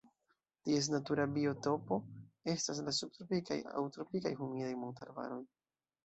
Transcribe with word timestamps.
Ties 0.67 0.85
natura 0.91 1.25
biotopo 1.33 1.97
estas 2.53 2.79
la 2.87 2.93
subtropikaj 2.99 3.57
aŭ 3.73 3.83
tropikaj 3.97 4.31
humidaj 4.39 4.71
montarbaroj. 4.85 5.39